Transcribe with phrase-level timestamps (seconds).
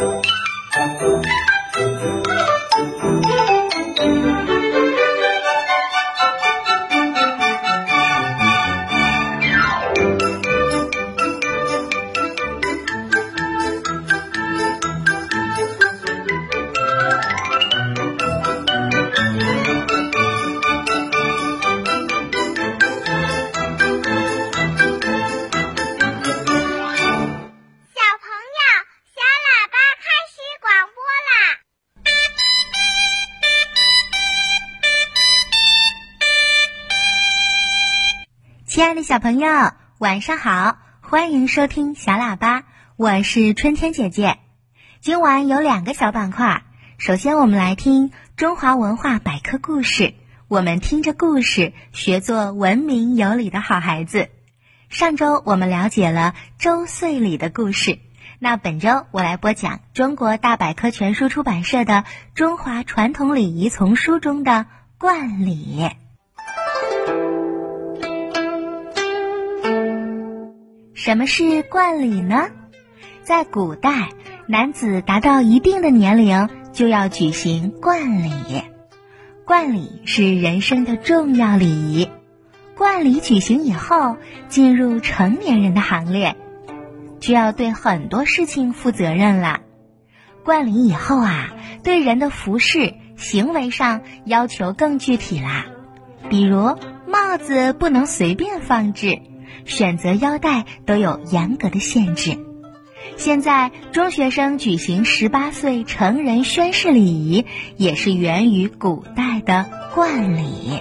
[0.00, 1.39] Thank you.
[39.10, 42.62] 小朋友，晚上好，欢迎收听小喇叭，
[42.94, 44.38] 我是春天姐姐。
[45.00, 46.62] 今晚有两个小板块，
[46.96, 50.14] 首先我们来听中华文化百科故事，
[50.46, 54.28] 我们听着故事学做文明有礼的好孩子。
[54.90, 57.98] 上周我们了解了周岁礼的故事，
[58.38, 61.94] 那本周我来播讲中国大百科全书出版社的
[62.36, 64.66] 《中华传统礼仪丛书》中的
[64.98, 65.90] 冠礼。
[71.02, 72.50] 什么是冠礼呢？
[73.22, 74.10] 在古代，
[74.46, 78.62] 男子达到一定的年龄就要举行冠礼。
[79.46, 82.10] 冠礼是人生的重要礼仪。
[82.76, 84.18] 冠礼举行以后，
[84.50, 86.36] 进入成年人的行列，
[87.18, 89.60] 就要对很多事情负责任了。
[90.44, 95.64] 冠礼以后啊，对人的服饰行为上要求更具体啦，
[96.28, 96.76] 比如
[97.06, 99.22] 帽子不能随便放置。
[99.64, 102.38] 选择腰带都有严格的限制。
[103.16, 107.44] 现在中学生举行十八岁成人宣誓礼仪，
[107.76, 110.80] 也是源于古代的冠礼。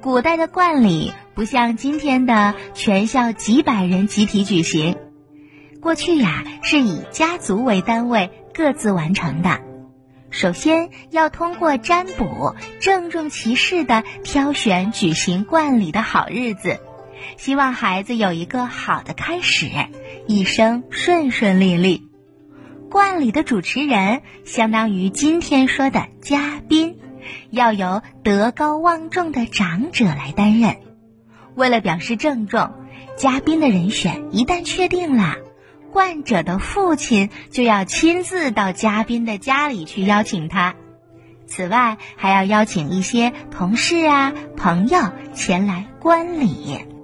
[0.00, 4.96] 古代的冠礼不像今天的全校几百人集体举行，
[5.80, 9.60] 过去呀是以家族为单位各自完成的。
[10.30, 16.78] 首先要通过占卜，郑重其事地挑选举行冠礼的好日子。
[17.36, 19.68] 希望孩子有一个好的开始，
[20.26, 22.08] 一生顺顺利利。
[22.90, 26.98] 冠礼的主持人相当于今天说的嘉宾，
[27.50, 30.76] 要由德高望重的长者来担任。
[31.54, 32.72] 为了表示郑重，
[33.16, 35.36] 嘉宾的人选一旦确定了，
[35.92, 40.74] 冠者的父亲就要亲自到嘉宾的家里去邀请他。
[41.46, 44.98] 此外，还要邀请一些同事啊、朋友
[45.34, 46.95] 前来观礼。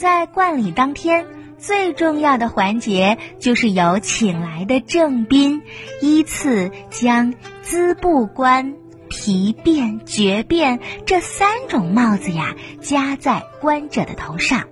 [0.00, 1.26] 在冠礼当天，
[1.58, 5.60] 最重要的环节就是由请来的正宾
[6.00, 8.76] 依次将缁布冠、
[9.10, 14.68] 皮辫、爵辫这三种帽子呀夹在冠者的头上。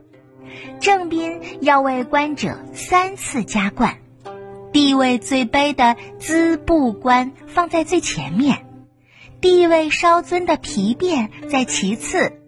[0.80, 3.98] 正宾要为冠者三次加冠，
[4.72, 8.64] 地位最卑的缁布冠放在最前面，
[9.42, 12.40] 地位稍尊的皮辫在其次，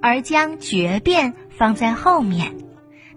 [0.00, 1.32] 而将爵辫。
[1.56, 2.56] 放在后面，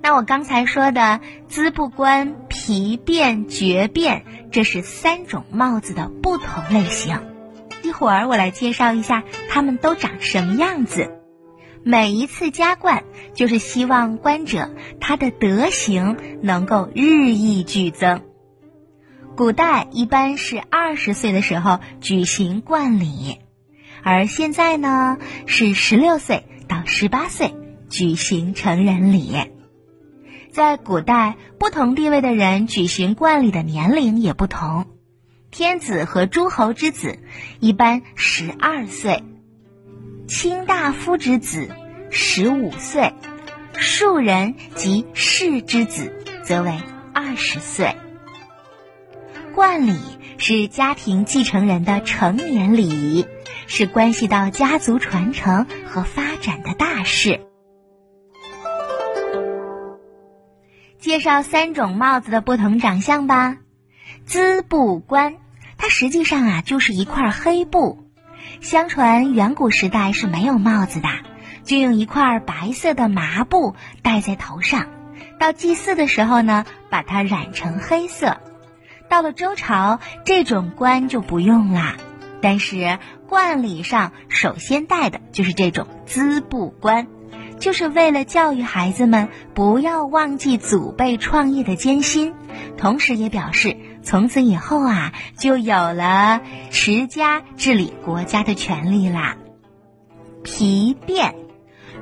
[0.01, 1.19] 那我刚才说的
[1.49, 7.19] 缁布冠、皮辫、爵辫，这是三种帽子的不同类型。
[7.83, 11.11] 一会儿我来介绍一下它们都长什么样子。
[11.83, 13.03] 每一次加冠，
[13.35, 18.21] 就是希望冠者他的德行能够日益俱增。
[19.35, 23.39] 古代一般是二十岁的时候举行冠礼，
[24.01, 27.53] 而现在呢是十六岁到十八岁。
[27.95, 29.33] 举行成人礼，
[30.51, 34.85] 在古代，不同地位的人举行冠礼的年龄也不同。
[35.49, 37.19] 天子和诸侯之子
[37.61, 39.23] 一般十二岁，
[40.27, 41.69] 卿大夫之子
[42.09, 43.13] 十五岁，
[43.77, 46.77] 庶人及士之子则为
[47.13, 47.95] 二十岁。
[49.53, 49.95] 冠礼
[50.37, 53.25] 是家庭继承人的成年礼仪，
[53.67, 57.44] 是关系到家族传承和发展的大事。
[61.05, 63.57] 介绍三种帽子的不同长相吧。
[64.27, 65.35] 缁布冠，
[65.77, 68.09] 它实际上啊就是一块黑布。
[68.59, 71.07] 相传远古时代是没有帽子的，
[71.63, 74.87] 就用一块白色的麻布戴在头上。
[75.39, 78.37] 到祭祀的时候呢，把它染成黑色。
[79.07, 81.97] 到了周朝，这种冠就不用啦。
[82.41, 82.97] 但是
[83.27, 87.05] 冠礼上首先戴的就是这种缁布冠。
[87.59, 92.33] 就是为了教育孩子们不要忘记祖辈创业的艰辛，
[92.77, 99.37] 同时也表示从此以后啊，就有了持家治理国家的权利啦。
[100.43, 101.33] 皮辫，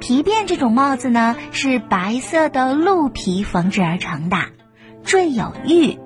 [0.02, 4.38] 皮辫这种帽子呢，是白色的鹿皮缝制而成的，
[5.06, 5.98] 缀有玉，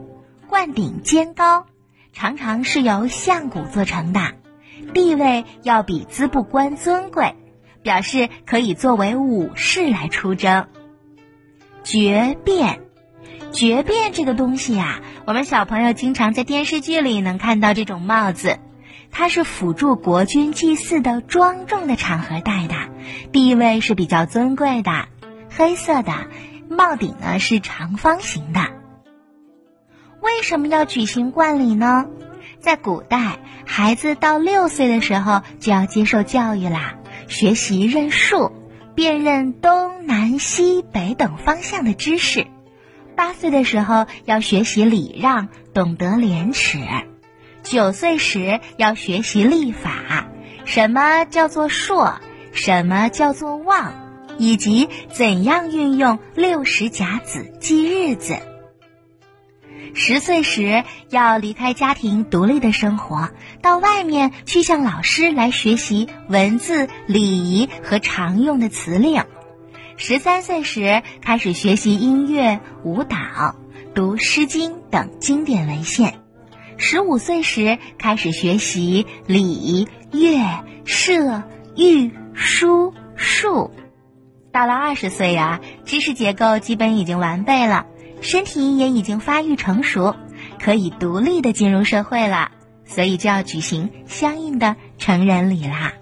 [0.47, 1.65] 冠顶尖高，
[2.13, 4.35] 常常是由象骨做成的，
[4.93, 7.33] 地位要比资布官尊贵，
[7.81, 10.67] 表示可以作为武士来出征。
[11.83, 12.81] 决变，
[13.51, 18.59] 决变这个东西呀，我们小朋友经常在电视剧里能看到这种帽子，
[19.11, 22.75] 它是辅助国君祭祀的庄重的场合戴的，
[23.31, 25.07] 地位是比较尊贵的，
[25.49, 26.13] 黑色的。
[26.69, 28.59] 帽顶呢是长方形的。
[30.21, 32.07] 为什么要举行冠礼呢？
[32.59, 36.95] 在古代，孩子到六岁的时候就要接受教育啦，
[37.27, 38.51] 学习认数、
[38.95, 42.45] 辨认东南西北等方向的知识；
[43.15, 46.79] 八岁的时候要学习礼让，懂得廉耻；
[47.63, 50.27] 九岁时要学习历法，
[50.65, 52.19] 什么叫做硕，
[52.51, 54.07] 什么叫做望。
[54.39, 58.37] 以及怎样运用六十甲子记日子。
[59.93, 63.29] 十岁时要离开家庭，独立的生活，
[63.61, 69.23] 到外面去向老师来学习文字、礼仪和常用的词令。
[69.97, 73.55] 十三岁时开始学习音乐、舞蹈，
[73.95, 76.19] 读《诗经》等经典文献。
[76.77, 81.43] 十五岁时开始学习礼、乐、射、
[81.75, 83.71] 御、书、数。
[84.51, 87.87] 到了二十岁呀，知识结构基本已经完备了，
[88.21, 90.15] 身体也已经发育成熟，
[90.59, 92.51] 可以独立的进入社会了，
[92.85, 95.93] 所以就要举行相应的成人礼啦。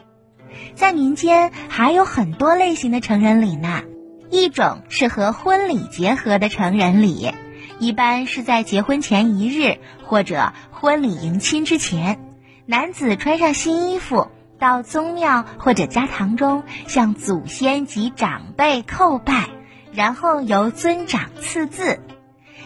[0.75, 3.83] 在民间还有很多类型的成人礼呢，
[4.29, 7.31] 一种是和婚礼结合的成人礼，
[7.79, 12.19] 一般是在结婚前一日或者婚礼迎亲之前，
[12.65, 14.27] 男子穿上新衣服。
[14.57, 19.49] 到宗庙或者家堂中向祖先及长辈叩拜，
[19.95, 22.01] 然后由尊长赐字。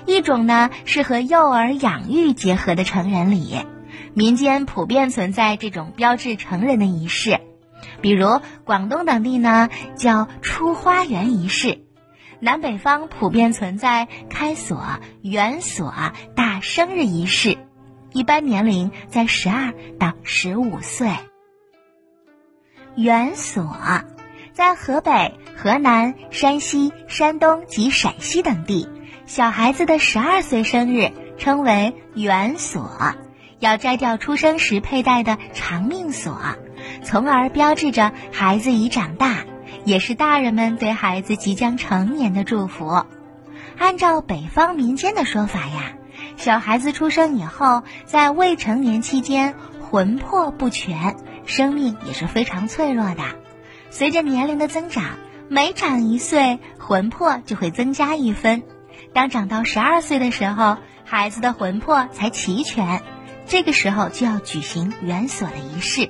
[0.06, 3.58] 一种呢是和幼儿养育结合的成人礼，
[4.14, 7.40] 民间普遍存在这种标志成人的仪式，
[8.02, 11.84] 比如广东等地呢叫出花园仪式，
[12.40, 14.84] 南北方普遍存在开锁、
[15.22, 15.94] 圆锁、
[16.36, 17.58] 大生日仪式，
[18.12, 21.10] 一般年龄在十二到十五岁。
[22.96, 23.78] 园所，
[24.60, 28.90] 在河北、河南、山西、山东及陕西等地，
[29.26, 33.16] 小孩子的十二岁生日称为元所，
[33.60, 36.38] 要摘掉出生时佩戴的长命锁，
[37.06, 39.46] 从而标志着孩子已长大，
[39.86, 43.06] 也是大人们对孩子即将成年的祝福。
[43.78, 45.94] 按照北方民间的说法呀，
[46.36, 49.56] 小孩子出生以后，在未成年期间
[49.90, 51.16] 魂魄不全。
[51.46, 53.24] 生命也是非常脆弱的，
[53.90, 55.18] 随着年龄的增长，
[55.50, 58.64] 每长一岁，魂魄就会增加一分。
[59.14, 63.02] 当长到十二岁的时候，孩子的魂魄才齐全，
[63.48, 66.10] 这个时候就要举行圆锁的仪式，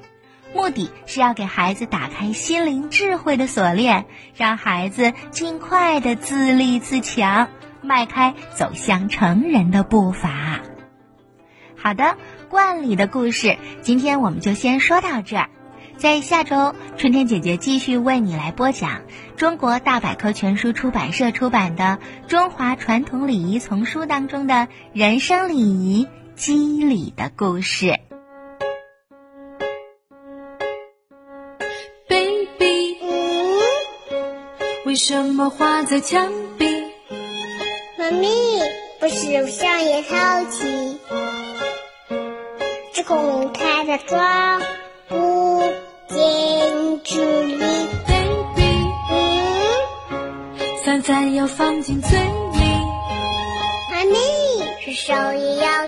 [0.54, 4.06] 目的是要给孩子打开心灵智慧的锁链，
[4.36, 7.48] 让孩子尽快的自立自强，
[7.82, 10.60] 迈开走向成人的步伐。
[11.76, 12.16] 好的。
[12.50, 15.52] 冠礼的故事，今天我们就先说到这儿。
[16.00, 19.02] 在下周，春天姐姐继续为你来播讲
[19.36, 22.00] 中国大百科全书出版社出版的
[22.30, 26.56] 《中华传统礼仪丛书》当中的人生礼仪机
[26.86, 28.00] 礼的故事。
[32.08, 33.60] Baby，嗯，
[34.86, 36.66] 为什么画在墙壁？
[37.98, 38.30] 妈咪，
[39.02, 40.98] 不是上也淘气。
[43.08, 44.62] 公开的窗，
[51.36, 52.60] 要放进嘴里。
[53.92, 54.16] 妈咪，
[54.84, 55.88] 是手也要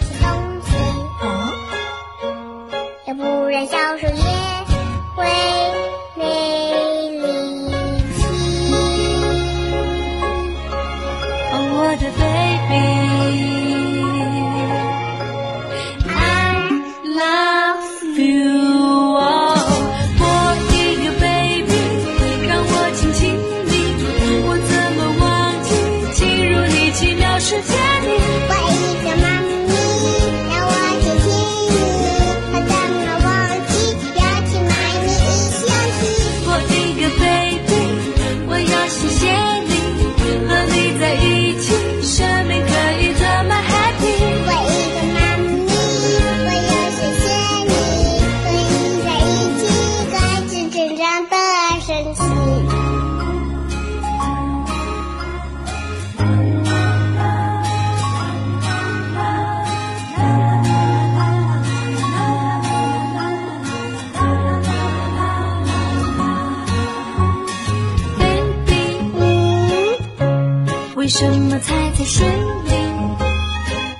[71.14, 72.72] 什么踩在水里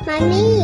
[0.08, 0.61] 妈咪。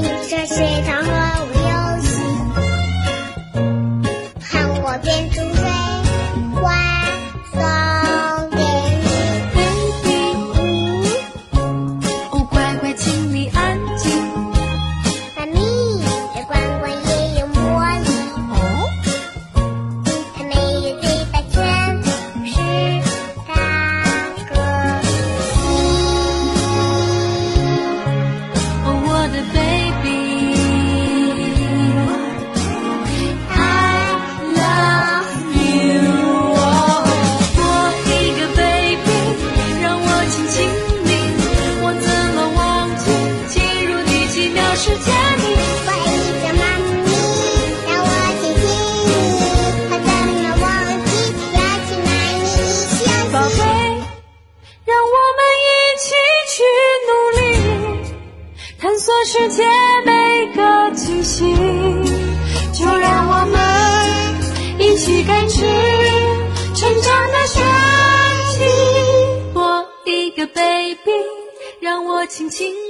[71.79, 72.86] 让我轻轻